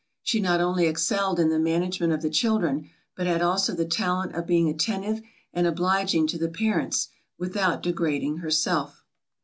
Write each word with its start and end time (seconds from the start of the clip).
She 0.23 0.39
not 0.41 0.59
only 0.59 0.87
excelled 0.87 1.39
in 1.39 1.49
the 1.49 1.59
management 1.59 2.11
of 2.11 2.23
the 2.23 2.29
children, 2.31 2.89
but 3.15 3.27
had 3.27 3.43
also 3.43 3.75
the 3.75 3.85
talent 3.85 4.33
of 4.33 4.47
being 4.47 4.67
attentive 4.67 5.21
and 5.53 5.67
obliging 5.67 6.25
to 6.29 6.39
the 6.39 6.49
parents, 6.49 7.09
without 7.37 7.83
degrading 7.83 8.37
herself. 8.37 9.03